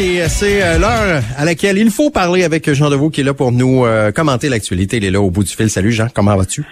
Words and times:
Et 0.00 0.28
c'est 0.28 0.62
euh, 0.62 0.78
l'heure 0.78 1.22
à 1.36 1.44
laquelle 1.44 1.76
il 1.76 1.90
faut 1.90 2.10
parler 2.10 2.44
avec 2.44 2.72
Jean 2.72 2.88
Deveau 2.88 3.10
qui 3.10 3.22
est 3.22 3.24
là 3.24 3.34
pour 3.34 3.50
nous 3.50 3.84
euh, 3.84 4.12
commenter 4.12 4.48
l'actualité. 4.48 4.98
Il 4.98 5.04
est 5.04 5.10
là 5.10 5.20
au 5.20 5.28
bout 5.30 5.42
du 5.42 5.52
fil. 5.52 5.68
Salut 5.70 5.90
Jean, 5.90 6.06
comment 6.14 6.36
vas-tu? 6.36 6.62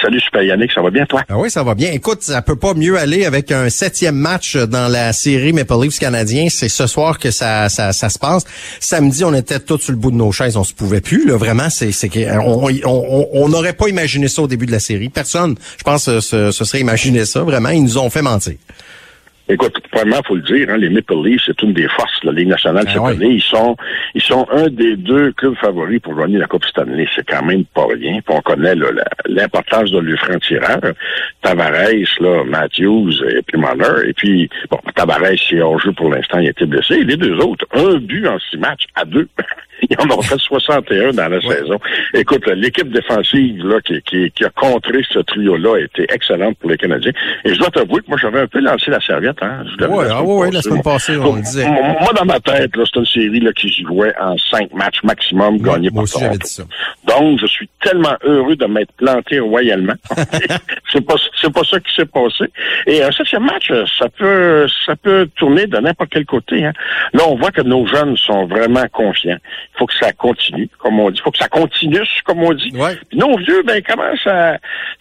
Salut 0.00 0.20
Super 0.20 0.44
Yannick, 0.44 0.70
ça 0.70 0.80
va 0.80 0.90
bien 0.90 1.04
toi? 1.04 1.22
Ah 1.28 1.38
oui, 1.38 1.50
ça 1.50 1.64
va 1.64 1.74
bien. 1.74 1.90
Écoute, 1.90 2.22
ça 2.22 2.40
peut 2.40 2.54
pas 2.54 2.74
mieux 2.74 2.96
aller 2.96 3.24
avec 3.24 3.50
un 3.50 3.68
septième 3.68 4.14
match 4.14 4.56
dans 4.56 4.86
la 4.86 5.12
série 5.12 5.52
Maple 5.52 5.74
Leafs 5.82 5.98
canadien. 5.98 6.46
C'est 6.50 6.68
ce 6.68 6.86
soir 6.86 7.18
que 7.18 7.32
ça, 7.32 7.68
ça, 7.68 7.92
ça 7.92 8.08
se 8.08 8.18
passe. 8.18 8.44
Samedi, 8.78 9.24
on 9.24 9.34
était 9.34 9.58
tous 9.58 9.78
sur 9.78 9.92
le 9.92 9.98
bout 9.98 10.12
de 10.12 10.16
nos 10.16 10.30
chaises, 10.30 10.56
on 10.56 10.64
se 10.64 10.72
pouvait 10.72 11.00
plus. 11.00 11.26
Là, 11.26 11.36
vraiment, 11.36 11.68
c'est, 11.68 11.90
c'est 11.90 12.10
on 12.30 13.48
n'aurait 13.48 13.72
pas 13.72 13.88
imaginé 13.88 14.28
ça 14.28 14.42
au 14.42 14.46
début 14.46 14.66
de 14.66 14.72
la 14.72 14.80
série. 14.80 15.08
Personne, 15.08 15.56
je 15.78 15.82
pense, 15.82 16.04
se, 16.04 16.52
se 16.52 16.64
serait 16.64 16.80
imaginé 16.80 17.24
ça. 17.24 17.40
Vraiment, 17.40 17.70
ils 17.70 17.82
nous 17.82 17.98
ont 17.98 18.08
fait 18.08 18.22
mentir. 18.22 18.54
Écoute, 19.48 19.76
premièrement, 19.90 20.22
faut 20.26 20.36
le 20.36 20.42
dire, 20.42 20.68
hein, 20.70 20.76
les 20.76 20.88
Maple 20.88 21.14
Leafs, 21.24 21.42
c'est 21.46 21.60
une 21.62 21.72
des 21.72 21.88
forces 21.88 22.20
de 22.22 22.28
la 22.28 22.32
Ligue 22.32 22.48
nationale 22.48 22.84
ben 22.84 22.92
cette 22.92 23.02
année. 23.02 23.34
Ils 23.34 23.42
sont, 23.42 23.76
ils 24.14 24.22
sont 24.22 24.46
un 24.52 24.68
des 24.68 24.96
deux 24.96 25.32
clubs 25.32 25.56
favoris 25.56 26.00
pour 26.00 26.14
gagner 26.14 26.38
la 26.38 26.46
Coupe 26.46 26.64
Stanley. 26.64 27.06
C'est 27.14 27.26
quand 27.26 27.44
même 27.44 27.64
pas 27.64 27.86
rien. 27.86 28.20
Puis 28.24 28.34
on 28.36 28.40
connaît 28.40 28.74
l'importance 29.26 29.90
de 29.90 29.98
leur 29.98 30.18
franc-tireur. 30.20 30.80
Tavares, 31.42 32.20
là, 32.20 32.44
Matthews 32.44 33.12
et 33.24 33.42
puis 33.42 33.58
Marner. 33.58 34.08
Et 34.08 34.12
puis, 34.12 34.48
bon, 34.70 34.78
Tavares, 34.94 35.32
est 35.32 35.60
hors 35.60 35.78
jeu 35.80 35.92
pour 35.92 36.08
l'instant, 36.08 36.38
il 36.38 36.46
a 36.46 36.50
été 36.50 36.64
blessé. 36.64 37.02
Les 37.02 37.16
deux 37.16 37.36
autres, 37.38 37.66
un 37.72 37.98
but 37.98 38.26
en 38.28 38.38
six 38.38 38.58
matchs 38.58 38.86
à 38.94 39.04
deux. 39.04 39.28
Ils 39.90 39.96
en 39.98 40.16
ont 40.16 40.22
fait 40.22 40.38
61 40.38 41.12
dans 41.12 41.28
la 41.28 41.40
saison. 41.40 41.78
Écoute, 42.14 42.46
l'équipe 42.46 42.90
défensive 42.90 43.66
là, 43.66 43.80
qui, 43.80 44.00
qui, 44.02 44.30
qui, 44.30 44.44
a 44.44 44.50
contré 44.50 45.02
ce 45.10 45.18
trio-là 45.20 45.76
a 45.76 45.80
été 45.80 46.06
excellente 46.12 46.56
pour 46.58 46.70
les 46.70 46.76
Canadiens. 46.76 47.12
Et 47.44 47.54
je 47.54 47.58
dois 47.58 47.70
t'avouer 47.70 48.00
que 48.00 48.08
moi, 48.08 48.18
j'avais 48.20 48.40
un 48.40 48.46
peu 48.46 48.60
lancé 48.60 48.90
la 48.90 49.00
serviette. 49.00 49.38
Hein. 49.42 49.64
Oui, 49.80 50.04
ah, 50.10 50.22
ouais, 50.22 50.50
la 50.50 50.62
semaine 50.62 50.82
passée, 50.82 51.16
on 51.16 51.36
le 51.36 51.42
disait. 51.42 51.66
Moi, 51.66 52.12
dans 52.16 52.24
ma 52.24 52.40
tête, 52.40 52.70
c'est 52.74 52.98
une 52.98 53.06
série 53.06 53.40
là, 53.40 53.52
qui 53.52 53.72
jouait 53.82 54.14
en 54.20 54.36
cinq 54.38 54.72
matchs 54.72 55.02
maximum 55.02 55.58
gagnés 55.58 55.90
par 55.90 56.04
Toronto. 56.04 56.62
Donc, 57.06 57.40
je 57.40 57.46
suis 57.46 57.68
tellement 57.82 58.16
heureux 58.24 58.56
de 58.56 58.66
m'être 58.66 58.92
planté 58.92 59.40
royalement. 59.40 59.94
c'est 60.92 61.04
pas 61.04 61.14
c'est 61.40 61.52
pas 61.52 61.64
ça 61.64 61.80
qui 61.80 61.94
s'est 61.94 62.06
passé. 62.06 62.44
Et 62.86 63.02
un 63.02 63.10
septième 63.10 63.44
match, 63.44 63.72
ça 63.98 64.08
peut 64.08 64.66
ça 64.86 64.96
peut 64.96 65.28
tourner 65.36 65.66
de 65.66 65.78
n'importe 65.78 66.10
quel 66.10 66.26
côté. 66.26 66.64
Hein. 66.64 66.72
Là, 67.12 67.22
on 67.26 67.36
voit 67.36 67.50
que 67.50 67.62
nos 67.62 67.86
jeunes 67.86 68.16
sont 68.16 68.46
vraiment 68.46 68.84
confiants. 68.92 69.38
Il 69.74 69.78
faut 69.78 69.86
que 69.86 69.94
ça 69.94 70.12
continue, 70.12 70.68
comme 70.78 71.00
on 71.00 71.10
dit. 71.10 71.18
Il 71.18 71.22
faut 71.22 71.30
que 71.30 71.38
ça 71.38 71.48
continue, 71.48 72.02
comme 72.24 72.42
on 72.42 72.52
dit. 72.52 72.70
Ouais. 72.74 72.96
nos 73.12 73.36
vieux, 73.38 73.62
ben, 73.64 73.82
comment 73.86 74.14
ça... 74.22 74.58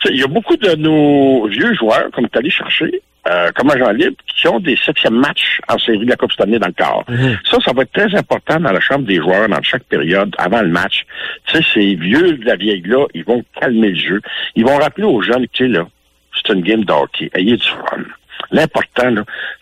Il 0.09 0.19
y 0.19 0.23
a 0.23 0.28
beaucoup 0.28 0.55
de 0.55 0.75
nos 0.75 1.47
vieux 1.47 1.73
joueurs, 1.75 2.09
comme 2.13 2.28
tu 2.30 2.38
allé 2.38 2.50
chercher, 2.50 3.02
euh, 3.28 3.52
comme 3.53 3.69
agent 3.69 3.91
libre, 3.91 4.16
qui 4.25 4.47
ont 4.47 4.59
des 4.59 4.78
septièmes 4.78 5.19
matchs 5.19 5.59
en 5.67 5.78
série 5.78 6.05
de 6.05 6.09
la 6.09 6.16
Coupe 6.16 6.31
cette 6.31 6.41
année 6.41 6.58
dans 6.58 6.67
le 6.67 6.73
corps. 6.73 7.03
Mhm. 7.08 7.38
Ça, 7.50 7.58
ça 7.63 7.72
va 7.73 7.83
être 7.83 7.91
très 7.91 8.16
important 8.17 8.59
dans 8.59 8.72
la 8.72 8.80
chambre 8.80 9.05
des 9.05 9.17
joueurs, 9.17 9.47
dans 9.47 9.61
chaque 9.61 9.83
période, 9.83 10.33
avant 10.38 10.61
le 10.61 10.69
match. 10.69 11.06
Tu 11.45 11.58
sais, 11.58 11.63
ces 11.73 11.95
vieux 11.95 12.38
de 12.38 12.45
la 12.45 12.56
vieille-là, 12.56 13.06
ils 13.13 13.23
vont 13.23 13.44
calmer 13.59 13.89
le 13.89 14.00
jeu. 14.00 14.22
Ils 14.56 14.66
vont 14.66 14.78
rappeler 14.78 15.03
aux 15.03 15.22
jeunes, 15.22 15.45
tu 15.53 15.66
sais, 15.66 15.69
là, 15.69 15.88
c'est 16.33 16.53
une 16.53 16.61
game 16.61 16.83
de 16.83 16.91
hockey. 16.91 17.30
Ayez 17.33 17.58
du 17.58 17.67
fun. 17.67 18.03
L'important, 18.52 19.13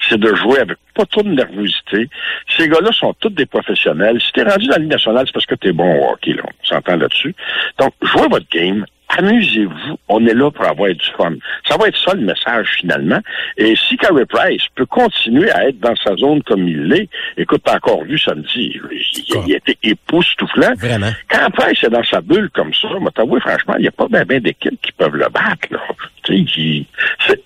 c'est 0.07 0.19
de 0.19 0.33
jouer 0.35 0.59
avec 0.59 0.77
pas 0.95 1.05
trop 1.05 1.23
de 1.23 1.29
nervosité. 1.29 2.09
Ces 2.57 2.67
gars-là 2.67 2.91
sont 2.91 3.13
tous 3.19 3.29
des 3.29 3.45
professionnels. 3.45 4.19
Si 4.21 4.31
t'es 4.31 4.43
rendu 4.43 4.67
dans 4.67 4.73
la 4.73 4.79
Ligue 4.79 4.91
nationale, 4.91 5.25
c'est 5.27 5.33
parce 5.33 5.45
que 5.45 5.55
t'es 5.55 5.71
bon 5.71 5.89
au 5.99 6.11
hockey, 6.13 6.33
là. 6.33 6.43
On 6.45 6.65
s'entend 6.65 6.97
là-dessus. 6.97 7.35
Donc, 7.77 7.93
jouez 8.01 8.27
votre 8.27 8.49
game. 8.51 8.85
Amusez-vous. 9.17 9.97
On 10.07 10.25
est 10.25 10.33
là 10.33 10.51
pour 10.51 10.65
avoir 10.65 10.89
du 10.89 11.05
fun. 11.17 11.33
Ça 11.67 11.77
va 11.77 11.87
être 11.87 11.97
ça 11.97 12.13
le 12.13 12.21
message 12.21 12.67
finalement. 12.79 13.19
Et 13.57 13.75
si 13.75 13.97
Carey 13.97 14.25
Price 14.25 14.63
peut 14.75 14.85
continuer 14.85 15.51
à 15.51 15.67
être 15.67 15.79
dans 15.79 15.95
sa 15.95 16.15
zone 16.15 16.43
comme 16.43 16.67
il 16.67 16.83
l'est, 16.83 17.09
écoute, 17.37 17.61
t'as 17.65 17.77
encore 17.77 18.03
vu 18.03 18.19
samedi, 18.19 18.79
il, 18.91 19.43
il 19.47 19.55
était 19.55 19.77
époustouflant. 19.83 20.73
Vraiment. 20.77 21.11
Quand 21.29 21.49
Price 21.51 21.83
est 21.83 21.89
dans 21.89 22.03
sa 22.03 22.21
bulle 22.21 22.49
comme 22.53 22.73
ça, 22.73 22.87
moi 22.99 23.11
t'avoue, 23.13 23.39
franchement, 23.39 23.75
il 23.77 23.81
n'y 23.81 23.87
a 23.87 23.91
pas 23.91 24.07
bien 24.07 24.25
ben 24.25 24.39
d'équipes 24.39 24.79
qui 24.81 24.91
peuvent 24.91 25.15
le 25.15 25.27
battre. 25.29 25.67
Là, 25.71 25.79
qui, 26.27 26.87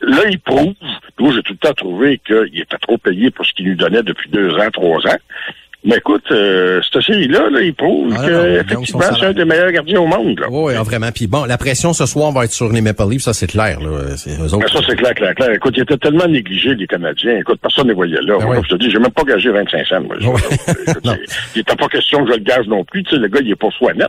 là 0.02 0.22
il 0.30 0.40
prouve. 0.40 0.74
Moi, 1.20 1.32
j'ai 1.34 1.44
tout 1.44 1.54
le 1.54 1.58
temps 1.68 1.74
trouvé 1.74 2.20
qu'il 2.26 2.60
était 2.60 2.78
trop 2.78 2.98
payé 2.98 3.32
pour 3.32 3.46
ce 3.46 3.54
qu'il 3.54 3.70
nous 3.70 3.76
donnait 3.76 4.04
depuis 4.04 4.30
deux 4.30 4.54
ans, 4.56 4.70
trois 4.72 5.00
ans. 5.08 5.18
Mais 5.86 5.98
écoute, 5.98 6.24
euh, 6.32 6.80
cette 6.82 7.02
série-là, 7.04 7.50
là, 7.50 7.60
il 7.62 7.74
prouve 7.74 8.14
Ah, 8.18 8.26
que 8.26 8.86
c'est 8.86 9.26
un 9.26 9.34
des 9.34 9.44
meilleurs 9.44 9.72
gardiens 9.72 10.00
au 10.00 10.08
monde. 10.08 10.40
Là. 10.40 10.48
Oui, 10.50 10.74
vraiment. 10.76 11.12
Puis 11.14 11.28
bon, 11.28 11.44
la 11.44 11.58
pression 11.58 11.92
ce 11.92 12.06
soir 12.06 12.32
va 12.32 12.46
être 12.46 12.54
sur 12.54 12.72
les 12.72 12.80
Maple 12.82 13.04
Leafs, 13.10 13.24
ça 13.24 13.34
c'est 13.34 13.48
clair. 13.48 13.80
Là. 13.82 14.16
C'est 14.16 14.32
eux 14.40 14.54
autres. 14.54 14.70
ça, 14.72 14.80
c'est 14.88 14.96
clair, 14.96 15.14
clair, 15.14 15.36
clair. 15.36 15.52
Écoute, 15.52 15.74
ils 15.76 15.84
étaient 15.84 15.98
tellement 15.98 16.28
négligés, 16.28 16.74
les 16.76 16.88
Canadiens. 16.88 17.38
Écoute, 17.40 17.60
personne 17.62 17.86
ne 17.86 17.90
les 17.90 17.96
voyait 17.96 18.22
là. 18.22 18.38
Ben 18.40 18.46
Moi, 18.46 18.50
ouais. 18.50 18.56
comme 18.56 18.66
je 18.66 18.76
te 18.76 18.82
dis, 18.84 18.92
j'ai 18.92 19.00
même 19.00 19.12
pas 19.12 19.24
gagé 19.24 19.50
25 19.50 19.86
cents. 19.88 20.02
Moi, 20.02 20.16
Ouais. 20.18 20.40
Écoute, 20.88 21.04
il 21.56 21.58
n'était 21.60 21.76
pas 21.76 21.88
question 21.90 22.24
que 22.24 22.32
je 22.32 22.38
le 22.38 22.44
gage 22.44 22.68
non 22.68 22.84
plus. 22.86 23.04
Tu 23.04 23.12
sais, 23.12 23.18
le 23.18 23.28
gars, 23.28 23.40
il 23.44 23.52
est 23.52 23.56
pas 23.56 23.70
soi 23.78 23.94
net. 23.94 24.08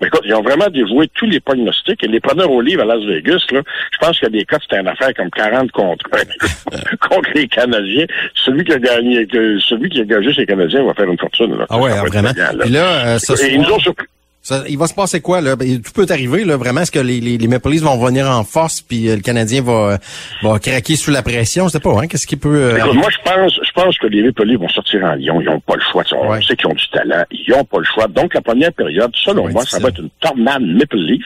Mais 0.00 0.08
écoute, 0.08 0.22
ils 0.24 0.34
ont 0.34 0.42
vraiment 0.42 0.68
dévoué 0.68 1.08
tous 1.14 1.26
les 1.26 1.40
prognostics. 1.40 2.02
Et 2.02 2.08
les 2.08 2.20
preneurs 2.20 2.50
au 2.50 2.60
livre 2.60 2.82
à 2.82 2.84
Las 2.84 3.04
Vegas, 3.04 3.44
là, 3.50 3.60
je 3.92 3.98
pense 3.98 4.22
a 4.22 4.28
des 4.28 4.44
cas, 4.44 4.58
c'était 4.60 4.80
une 4.80 4.88
affaire 4.88 5.12
comme 5.14 5.30
40 5.30 5.70
contre, 5.72 6.08
contre 7.08 7.30
les 7.34 7.48
Canadiens. 7.48 8.06
Celui 8.34 8.64
qui 8.64 8.72
a 8.72 8.78
gagné, 8.78 9.26
que, 9.26 9.58
celui 9.58 9.88
qui 9.88 10.00
a 10.00 10.04
gagé 10.04 10.32
ces 10.32 10.46
Canadiens 10.46 10.84
va 10.84 10.94
faire 10.94 11.10
une 11.10 11.18
fortune. 11.18 11.58
Là. 11.58 11.66
Ah 11.68 11.78
ouais, 11.78 11.90
vraiment. 12.06 12.30
là. 12.36 12.52
Puis 12.60 12.70
là, 12.70 13.06
euh, 13.06 13.18
ce 13.18 13.32
Et 13.44 13.54
ils 13.54 13.60
nous 13.60 13.70
ont 13.70 13.78
surpris. 13.78 14.06
Ça- 14.42 14.64
il 14.68 14.76
va 14.76 14.86
se 14.86 14.94
passer 14.94 15.20
quoi 15.20 15.40
là? 15.40 15.56
Ben, 15.56 15.80
Tout 15.80 15.92
peut 15.92 16.06
arriver 16.10 16.44
là. 16.44 16.56
Vraiment, 16.56 16.80
est-ce 16.82 16.90
que 16.90 16.98
les, 16.98 17.20
les, 17.20 17.38
les 17.38 17.48
Maple 17.48 17.70
Leafs 17.70 17.82
vont 17.82 17.96
venir 18.04 18.28
en 18.28 18.44
force 18.44 18.80
puis 18.82 19.08
euh, 19.08 19.16
le 19.16 19.22
Canadien 19.22 19.62
va 19.62 19.98
va 20.42 20.58
craquer 20.58 20.96
sous 20.96 21.10
la 21.10 21.22
pression? 21.22 21.68
Je 21.68 21.72
sais 21.72 21.80
pas. 21.80 21.92
Hein, 22.00 22.06
Qu'est-ce 22.08 22.26
qui 22.26 22.36
peut 22.36 22.48
euh, 22.54 22.76
Écoute, 22.78 22.94
moi, 22.94 23.08
je 23.10 23.30
pense, 23.30 23.54
je 23.62 23.70
pense 23.72 23.98
que 23.98 24.06
les 24.08 24.22
Maple 24.22 24.44
Leafs 24.44 24.58
vont 24.60 24.68
sortir 24.68 25.04
en 25.04 25.14
Lyon. 25.14 25.40
Ils 25.40 25.46
n'ont 25.46 25.60
pas 25.60 25.76
le 25.76 25.82
choix. 25.90 26.02
On 26.12 26.28
Ouais. 26.30 26.42
sait 26.42 26.56
qu'ils 26.56 26.66
ont 26.66 26.74
du 26.74 26.88
talent. 26.92 27.24
Ils 27.30 27.50
n'ont 27.50 27.64
pas 27.64 27.78
le 27.78 27.84
choix. 27.84 28.06
Donc, 28.08 28.34
la 28.34 28.40
première 28.42 28.72
période, 28.72 29.12
selon 29.14 29.44
Ouais, 29.46 29.52
moi, 29.52 29.64
ça 29.64 29.78
va 29.78 29.88
être 29.88 30.00
une 30.00 30.10
tornade 30.20 30.62
Maple 30.62 30.96
Leaf. 30.96 31.24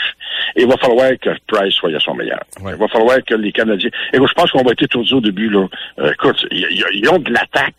Et 0.55 0.62
il 0.62 0.69
va 0.69 0.76
falloir 0.76 1.10
que 1.21 1.31
Price 1.47 1.75
soit 1.75 1.94
à 1.94 1.99
son 2.00 2.15
meilleur. 2.15 2.41
Ouais. 2.62 2.72
Il 2.75 2.78
va 2.78 2.88
falloir 2.88 3.19
que 3.26 3.34
les 3.34 3.53
Canadiens... 3.53 3.91
Écoute, 4.12 4.28
je 4.28 4.34
pense 4.34 4.50
qu'on 4.50 4.62
va 4.62 4.72
être 4.72 4.82
étourdis 4.82 5.15
au 5.15 5.21
début. 5.21 5.49
Là. 5.50 5.66
Euh, 5.99 6.12
écoute, 6.12 6.47
ils 6.50 7.09
ont 7.10 7.19
de 7.19 7.31
l'attaque. 7.32 7.75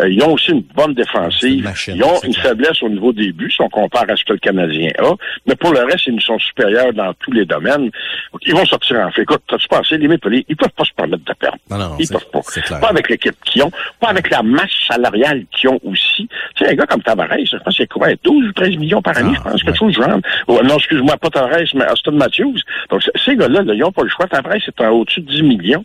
Euh, 0.00 0.08
ils 0.08 0.22
ont 0.22 0.32
aussi 0.34 0.50
une 0.52 0.62
bonne 0.74 0.94
défensive. 0.94 1.64
machine, 1.64 1.94
ils 1.96 2.04
ont 2.04 2.20
une 2.22 2.34
faiblesse 2.34 2.82
au 2.82 2.88
niveau 2.88 3.12
des 3.12 3.32
buts 3.32 3.50
si 3.50 3.60
on 3.62 3.68
compare 3.68 4.04
à 4.08 4.16
ce 4.16 4.24
que 4.24 4.32
le 4.34 4.38
Canadien 4.38 4.90
a. 4.98 5.12
Mais 5.46 5.54
pour 5.56 5.72
le 5.72 5.80
reste, 5.80 6.06
ils 6.06 6.14
nous 6.14 6.20
sont 6.20 6.38
supérieurs 6.38 6.92
dans 6.92 7.12
tous 7.14 7.32
les 7.32 7.44
domaines. 7.44 7.90
Donc, 8.32 8.40
ils 8.44 8.54
vont 8.54 8.64
sortir 8.64 8.98
en 9.00 9.10
fait. 9.10 9.22
Écoute, 9.22 9.42
t'as-tu 9.48 9.68
pensé, 9.68 9.96
les 9.98 10.08
Maple 10.08 10.30
Leafs, 10.30 10.44
ils 10.48 10.56
peuvent 10.56 10.70
pas 10.76 10.84
se 10.84 10.92
permettre 10.92 11.24
de 11.24 11.32
perdre. 11.34 11.58
Non, 11.70 11.78
non, 11.78 11.96
ils 11.98 12.08
peuvent 12.08 12.30
pas. 12.32 12.40
clair. 12.40 12.80
Pas 12.80 12.88
avec 12.88 13.08
l'équipe 13.08 13.34
qu'ils 13.44 13.62
ont, 13.62 13.70
pas 14.00 14.08
avec 14.08 14.30
la 14.30 14.42
masse 14.42 14.70
salariale 14.86 15.44
qu'ils 15.50 15.70
ont 15.70 15.80
aussi. 15.84 16.28
Tu 16.54 16.64
sais, 16.64 16.70
un 16.70 16.74
gars 16.74 16.86
comme 16.86 17.02
Tavares, 17.02 17.28
je 17.44 17.56
pense 17.56 17.76
c'est 17.76 17.86
quoi, 17.88 18.08
12 18.22 18.48
ou 18.48 18.52
13 18.52 18.76
millions 18.76 19.02
par 19.02 19.16
année, 19.16 19.32
Ah, 19.36 19.42
je 19.46 19.50
pense, 19.50 19.62
quelque 19.62 19.84
ouais. 19.84 19.92
chose 19.92 19.94
genre. 19.94 20.18
Oh, 20.46 20.60
non, 20.64 20.76
excuse-moi, 20.76 21.16
pas 21.16 21.30
Tavares, 21.30 21.60
mais 21.74 21.90
Austin 21.90 22.12
Matthews. 22.12 22.58
Donc, 22.90 23.02
ces 23.24 23.36
gars-là, 23.36 23.62
là, 23.62 23.74
ils 23.74 23.80
n'ont 23.80 23.92
pas 23.92 24.02
le 24.02 24.08
choix. 24.08 24.26
Tavares, 24.26 24.56
c'est 24.64 24.80
en 24.80 24.90
au-dessus 24.90 25.20
de 25.20 25.30
10 25.30 25.42
millions. 25.42 25.84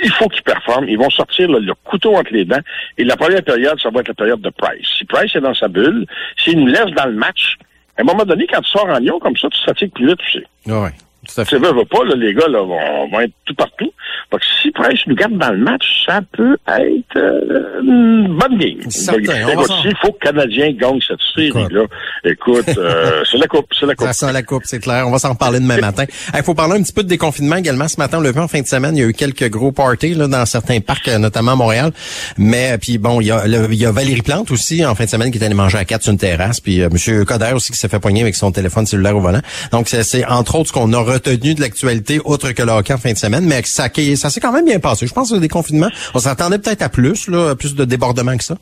Il 0.00 0.10
faut 0.10 0.28
qu'ils 0.28 0.42
performent. 0.42 0.88
Ils 0.88 0.98
vont 0.98 1.10
sortir 1.10 1.48
le 1.48 1.72
couteau 1.84 2.14
entre 2.14 2.32
les 2.32 2.44
dents. 2.44 2.60
Et 2.98 3.04
la 3.04 3.16
première 3.16 3.42
période, 3.42 3.80
ça 3.80 3.90
va 3.90 4.00
être 4.00 4.08
la 4.08 4.14
période 4.14 4.40
de 4.40 4.50
Price. 4.50 4.86
Si 4.98 5.04
Price 5.04 5.34
est 5.34 5.40
dans 5.40 5.54
sa 5.54 5.68
bulle, 5.68 6.06
s'il 6.36 6.58
nous 6.60 6.66
laisse 6.66 6.90
dans 6.96 7.06
le 7.06 7.14
match, 7.14 7.56
à 7.96 8.02
un 8.02 8.04
moment 8.04 8.24
donné, 8.24 8.46
quand 8.46 8.60
tu 8.60 8.70
sors 8.70 8.88
en 8.88 8.98
Lyon 8.98 9.18
comme 9.20 9.36
ça, 9.36 9.48
tu 9.48 9.62
fatigues 9.64 9.92
plus 9.92 10.08
vite, 10.08 10.18
tu 10.18 10.38
sais. 10.38 10.72
Ouais, 10.72 10.92
tout 11.34 11.40
à 11.40 11.44
fait. 11.44 11.58
pas, 11.60 12.04
là, 12.04 12.14
les 12.16 12.34
gars 12.34 12.48
là, 12.48 12.60
vont, 12.62 13.08
vont 13.10 13.20
être 13.20 13.32
tout 13.44 13.54
partout. 13.54 13.90
Donc, 14.32 14.40
si 14.62 14.70
Price 14.72 15.00
nous 15.06 15.14
garde 15.14 15.36
dans 15.38 15.50
le 15.52 15.58
match, 15.58 15.84
ça 16.06 16.20
peut 16.32 16.56
être 16.68 17.16
euh, 17.16 17.80
une 17.82 18.36
bonne 18.38 18.58
game. 18.58 18.90
S'il 18.90 19.96
faut 20.00 20.12
que 20.12 20.18
le 20.26 20.32
Canadien 20.32 20.72
gagne 20.72 20.98
cette 21.06 21.18
série-là, 21.34 21.84
écoute, 22.24 22.64
euh, 22.78 23.22
c'est 23.30 23.38
la 23.38 23.46
coupe, 23.46 23.66
c'est 23.78 23.86
la 23.86 23.94
coupe. 23.94 24.06
Ça 24.08 24.12
sent 24.12 24.32
la 24.32 24.42
coupe, 24.42 24.62
c'est 24.64 24.80
clair. 24.80 25.06
On 25.06 25.10
va 25.10 25.18
s'en 25.18 25.30
reparler 25.32 25.60
demain 25.60 25.78
matin. 25.78 26.04
Il 26.36 26.42
faut 26.42 26.54
parler 26.54 26.78
un 26.78 26.82
petit 26.82 26.92
peu 26.92 27.02
de 27.02 27.08
déconfinement 27.08 27.56
également. 27.56 27.88
Ce 27.88 27.98
matin, 27.98 28.18
on 28.18 28.20
l'a 28.20 28.32
vu 28.32 28.40
en 28.40 28.48
fin 28.48 28.60
de 28.60 28.66
semaine, 28.66 28.96
il 28.96 29.00
y 29.00 29.04
a 29.04 29.06
eu 29.08 29.12
quelques 29.12 29.48
gros 29.50 29.72
parties 29.72 30.14
là, 30.14 30.26
dans 30.28 30.44
certains 30.46 30.80
parcs, 30.80 31.08
euh, 31.08 31.18
notamment 31.18 31.52
à 31.52 31.56
Montréal. 31.56 31.92
Mais 32.38 32.72
euh, 32.72 32.78
puis 32.78 32.98
bon, 32.98 33.20
il 33.20 33.26
y, 33.28 33.30
a, 33.30 33.46
le- 33.46 33.68
il 33.70 33.78
y 33.78 33.86
a 33.86 33.92
Valérie 33.92 34.22
Plante 34.22 34.50
aussi 34.50 34.84
en 34.84 34.94
fin 34.94 35.04
de 35.04 35.10
semaine 35.10 35.30
qui 35.30 35.38
est 35.38 35.44
allée 35.44 35.54
manger 35.54 35.78
à 35.78 35.84
quatre 35.84 36.02
sur 36.02 36.12
une 36.12 36.18
terrasse. 36.18 36.60
Puis 36.60 36.80
euh, 36.82 36.88
Monsieur 36.92 37.24
Coder 37.24 37.52
aussi 37.54 37.72
qui 37.72 37.78
s'est 37.78 37.88
fait 37.88 38.00
poigner 38.00 38.22
avec 38.22 38.34
son 38.34 38.50
téléphone 38.52 38.86
cellulaire 38.86 39.16
au 39.16 39.20
volant. 39.20 39.40
Donc 39.72 39.88
c'est- 39.88 40.02
c'est 40.02 40.24
entre 40.26 40.56
autres 40.56 40.68
ce 40.68 40.72
qu'on 40.72 40.92
a 40.92 41.02
retenu 41.16 41.54
de 41.54 41.60
l'actualité, 41.60 42.20
autre 42.24 42.52
que 42.52 42.62
le 42.62 42.70
hockey 42.72 42.92
en 42.94 42.98
fin 42.98 43.12
de 43.12 43.18
semaine. 43.18 43.44
Mais 43.46 43.62
ça, 43.64 43.88
ça 44.16 44.30
s'est 44.30 44.40
quand 44.40 44.52
même 44.52 44.64
bien 44.64 44.78
passé. 44.78 45.06
Je 45.06 45.12
pense 45.12 45.30
que 45.30 45.34
le 45.34 45.40
déconfinement, 45.40 45.88
on 46.14 46.18
s'attendait 46.18 46.58
peut-être 46.58 46.82
à 46.82 46.88
plus, 46.88 47.28
là, 47.28 47.54
plus 47.54 47.74
de 47.74 47.84
débordements 47.84 48.36
que 48.36 48.44
ça. 48.44 48.56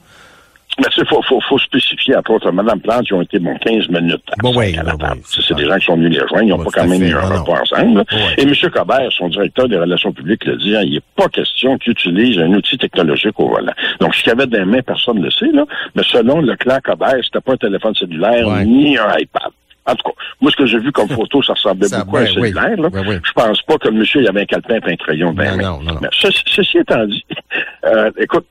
Mais 0.81 0.89
tu 0.91 0.99
sais, 1.01 1.07
faut, 1.07 1.23
faut, 1.23 1.41
faut 1.49 1.59
spécifier, 1.61 2.17
entre 2.17 2.33
autres, 2.33 2.51
Mme 2.51 2.81
Plante, 2.81 3.05
ils 3.09 3.15
ont 3.15 3.23
été, 3.23 3.39
bon, 3.39 3.57
15 3.65 3.89
minutes 3.91 4.23
à, 4.33 4.35
Bon, 4.43 4.51
oui, 4.57 4.67
oui, 4.71 4.75
table. 4.75 4.97
oui, 5.01 5.21
c'est 5.31 5.55
des 5.55 5.67
gens 5.67 5.77
qui 5.79 5.85
sont 5.85 5.95
venus 5.97 6.11
les 6.17 6.21
rejoindre. 6.21 6.45
Ils 6.47 6.49
n'ont 6.49 6.65
pas 6.65 6.71
quand 6.75 6.89
même 6.89 7.01
eu 7.03 7.15
un 7.15 7.21
repas 7.21 7.61
ensemble. 7.61 8.05
Oui. 8.11 8.19
Et 8.39 8.43
M. 8.43 8.53
Cobert, 8.73 9.13
son 9.13 9.29
directeur 9.29 9.69
des 9.69 9.77
relations 9.79 10.13
publiques, 10.13 10.45
l'a 10.45 10.57
dit, 10.57 10.75
hein, 10.75 10.83
il 10.85 10.95
n'est 10.95 11.01
pas 11.15 11.29
question 11.29 11.79
qu'il 11.79 11.93
utilise 11.93 12.41
un 12.41 12.53
outil 12.55 12.77
technologique 12.77 13.39
au 13.39 13.51
volant. 13.51 13.73
Donc, 14.01 14.17
ce 14.17 14.23
qu'il 14.25 14.31
y 14.31 14.33
avait 14.33 14.49
dans 14.49 14.59
les 14.59 14.65
mains, 14.65 14.83
personne 14.83 15.19
ne 15.21 15.25
le 15.27 15.31
sait, 15.31 15.53
là. 15.53 15.65
Mais 15.95 16.03
selon 16.11 16.41
le 16.41 16.57
clan 16.57 16.79
Cobert, 16.83 17.19
c'était 17.23 17.41
pas 17.41 17.53
un 17.53 17.57
téléphone 17.57 17.95
cellulaire 17.95 18.49
ni 18.67 18.99
un 18.99 19.17
iPad. 19.17 19.53
En 19.87 19.95
tout 19.95 20.09
cas, 20.11 20.15
moi, 20.41 20.51
ce 20.51 20.57
que 20.57 20.67
j'ai 20.67 20.79
vu 20.79 20.93
comme 20.93 21.09
photo, 21.11 21.43
ça 21.43 21.55
ressemblait 21.55 21.89
Ça, 21.89 22.05
beaucoup 22.05 22.17
à 22.17 22.21
un 22.21 22.25
oui. 22.25 22.33
cellulaire. 22.33 22.77
Là. 22.77 22.89
Ouais, 22.89 23.03
oui. 23.07 23.17
Je 23.25 23.33
pense 23.33 23.63
pas 23.63 23.79
que 23.79 23.89
le 23.89 23.95
monsieur, 23.95 24.23
il 24.23 24.29
avait 24.29 24.43
un 24.43 24.47
calepin 24.47 24.79
et 24.87 24.93
un 24.93 24.97
crayon 24.97 25.35
les 25.37 25.51
Non, 25.51 25.81
non, 25.81 25.83
non. 25.83 25.99
Mais 26.01 26.09
ceci, 26.13 26.43
ceci 26.47 26.79
étant 26.79 27.05
dit, 27.07 27.25
euh, 27.87 28.11
écoute, 28.19 28.47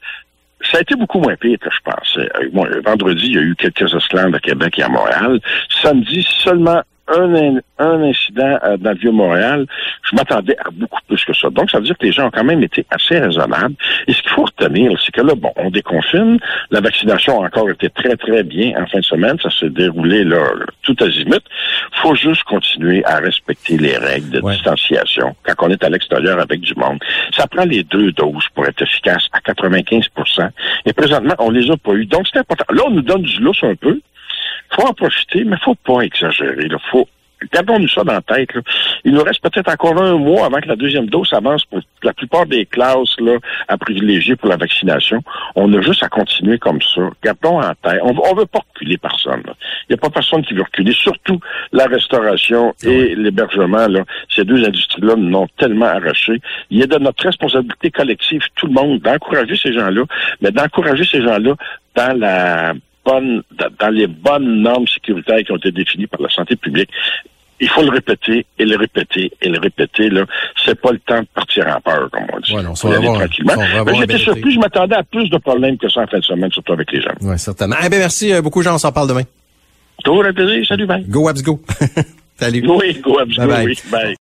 ça 0.72 0.78
a 0.78 0.82
été 0.82 0.96
beaucoup 0.96 1.20
moins 1.20 1.36
pire 1.36 1.58
que 1.60 1.70
je 1.70 1.80
pensais. 1.84 2.30
Euh, 2.40 2.82
vendredi, 2.86 3.26
il 3.28 3.36
y 3.36 3.38
a 3.38 3.42
eu 3.42 3.56
quelques 3.56 3.94
esclaves 3.94 4.34
à 4.34 4.40
Québec 4.40 4.80
et 4.80 4.84
à 4.84 4.90
Montréal. 4.90 5.40
Samedi, 5.82 6.26
seulement 6.44 6.82
un, 7.08 7.60
un 7.80 8.04
incident 8.04 8.60
euh, 8.64 8.78
dans 8.78 8.92
le 8.92 8.98
Vieux-Montréal, 8.98 9.66
je 10.10 10.16
m'attendais 10.16 10.56
à 10.60 10.70
beaucoup 10.72 11.00
plus 11.08 11.24
que 11.26 11.34
ça. 11.34 11.50
Donc, 11.50 11.70
ça 11.70 11.80
veut 11.80 11.86
dire 11.86 11.98
que 11.98 12.06
les 12.06 12.12
gens 12.12 12.28
ont 12.28 12.32
quand 12.32 12.44
même 12.44 12.64
été 12.64 12.86
assez 12.90 13.20
raisonnables. 13.20 13.76
Et 14.08 14.14
ce 14.14 14.22
qu'il 14.22 14.32
faut 14.32 14.46
retenir, 14.46 14.92
c'est 15.04 15.12
que 15.12 15.22
là, 15.22 15.34
bon, 15.36 15.52
on 15.56 15.70
déconfine. 15.70 16.40
La 16.72 16.82
vaccination 16.82 17.42
a 17.42 17.48
encore 17.48 17.70
été 17.70 17.90
très, 17.90 18.16
très 18.16 18.44
bien 18.44 18.74
en 18.82 18.86
fin 18.88 19.00
de 19.00 19.04
semaine. 19.04 19.38
Ça 19.42 19.50
s'est 19.50 19.70
déroulé 19.70 20.24
là, 20.24 20.44
tout 20.82 20.96
azimut. 21.02 21.44
faut 22.02 22.16
juste 22.16 22.44
continuer 22.44 23.04
à 23.06 23.18
respecter 23.18 23.78
les 23.78 23.98
règles 23.98 24.30
de 24.30 24.40
distanciation 24.40 25.36
quand 25.44 25.68
on 25.68 25.70
est 25.72 25.84
à 25.84 25.90
l'extérieur 25.90 26.40
avec 26.40 26.62
du 26.62 26.74
monde. 26.76 27.00
Ça 27.36 27.48
prend 27.48 27.66
les 27.66 27.84
deux 27.84 28.12
doses 28.14 28.48
pour 28.54 28.66
être 28.66 28.82
efficace 28.82 29.28
à 29.34 29.40
95% 29.40 30.50
Et 30.86 30.94
présentement, 30.94 31.36
on 31.40 31.52
les 31.52 31.70
a 31.70 31.78
pas 31.78 31.94
eu. 31.94 32.06
Donc, 32.06 32.28
c'est 32.32 32.40
important. 32.40 32.66
Là, 32.70 32.84
on 32.88 32.92
nous 32.92 33.02
donne 33.02 33.24
du 33.24 33.40
lousse 33.40 33.64
un 33.64 33.76
peu 33.76 34.00
faut 34.76 34.88
en 34.88 34.94
profiter, 34.94 35.44
mais 35.44 35.58
faut 35.58 35.76
pas 35.76 36.02
exagérer. 36.02 36.68
Là. 36.68 36.78
Faut 36.92 37.08
Gardons-nous 37.52 37.88
ça 37.88 38.04
dans 38.04 38.14
la 38.14 38.22
tête. 38.22 38.50
Il 39.04 39.14
nous 39.14 39.24
reste 39.24 39.42
peut-être 39.42 39.72
encore 39.72 40.02
un 40.02 40.18
mois 40.18 40.46
avant 40.46 40.60
que 40.60 40.68
la 40.68 40.76
deuxième 40.76 41.08
dose 41.08 41.34
avance 41.34 41.66
pour 41.66 41.80
la 42.04 42.14
plupart 42.14 42.46
des 42.46 42.66
classes 42.66 43.16
là, 43.20 43.38
à 43.68 43.78
privilégier 43.78 44.36
pour 44.36 44.50
la 44.50 44.58
vaccination. 44.58 45.22
On 45.56 45.74
a 45.74 45.82
juste 45.82 46.04
à 46.04 46.10
continuer 46.10 46.58
comme 46.58 46.82
ça. 46.82 47.02
Gardons 47.24 47.62
en 47.62 47.74
tête. 47.82 48.00
On 48.04 48.14
ne 48.14 48.40
veut 48.40 48.46
pas 48.46 48.60
reculer 48.60 48.98
personne. 48.98 49.44
Il 49.90 49.94
n'y 49.94 49.96
a 49.96 49.98
pas 49.98 50.10
personne 50.10 50.44
qui 50.46 50.54
veut 50.54 50.64
reculer. 50.64 50.94
Surtout 50.94 51.40
la 51.72 51.86
restauration 51.86 52.74
et 52.84 53.16
l'hébergement. 53.16 53.88
Ces 54.30 54.44
deux 54.44 54.64
industries-là 54.66 55.16
nous 55.16 55.38
ont 55.38 55.48
tellement 55.58 55.88
arraché. 55.88 56.42
Il 56.70 56.82
est 56.82 56.88
de 56.88 56.98
notre 56.98 57.24
responsabilité 57.24 57.92
collective, 57.92 58.42
tout 58.56 58.68
le 58.68 58.74
monde, 58.74 59.00
d'encourager 59.00 59.56
ces 59.56 59.74
gens-là, 59.74 60.04
mais 60.42 60.52
d'encourager 60.52 61.06
ces 61.06 61.22
gens-là 61.22 61.56
dans 61.96 62.18
la 62.18 62.74
dans 63.06 63.90
les 63.90 64.08
bonnes 64.08 64.62
normes 64.62 64.88
sécuritaires 64.88 65.40
qui 65.40 65.52
ont 65.52 65.58
été 65.58 65.72
définies 65.72 66.08
par 66.08 66.22
la 66.22 66.30
santé 66.30 66.56
publique. 66.56 66.90
Il 67.60 67.70
faut 67.70 67.82
le 67.82 67.92
répéter 67.92 68.46
et 68.60 68.66
le 68.66 68.76
répéter 68.76 69.32
et 69.42 69.48
le 69.48 69.60
répéter. 69.60 70.10
Là, 70.10 70.26
c'est 70.66 70.80
pas 70.80 70.92
le 70.92 71.00
temps 71.00 71.22
de 71.22 71.28
partir 71.34 71.68
en 71.68 71.80
peur, 71.80 72.10
comme 72.12 72.26
on 72.34 72.40
dit. 72.40 72.54
Ouais, 72.54 72.64
non, 72.64 72.74
tranquillement. 72.74 73.94
J'étais 74.00 74.18
surpris, 74.18 74.52
je 74.52 74.60
m'attendais 74.60 74.96
à 74.96 75.04
plus 75.04 75.30
de 75.30 75.38
problèmes 75.38 75.78
que 75.78 75.88
ça 75.88 76.02
en 76.02 76.08
fin 76.08 76.20
de 76.20 76.24
semaine, 76.24 76.52
surtout 76.52 76.74
avec 76.74 76.92
les 76.92 77.02
gens. 77.02 77.14
Oui, 77.22 77.38
certainement. 77.38 77.76
Eh 77.84 77.90
bien, 77.90 78.00
merci 78.00 78.34
euh, 78.34 78.42
beaucoup, 78.42 78.62
Jean. 78.62 78.76
On 78.76 78.80
s'en 78.80 78.92
parle 78.92 79.08
demain. 79.08 79.24
Toujours 80.04 80.26
un 80.26 80.34
plaisir. 80.34 80.66
Salut, 80.68 80.86
bye. 80.86 81.06
Go 81.08 81.30
Abs 81.30 81.42
Go. 81.42 81.62
Salut. 82.38 82.66
Oui, 82.68 83.00
go 83.02 83.20
Abs 83.20 83.38
Go. 83.38 83.44
Oui, 83.48 83.78
bye. 83.92 84.16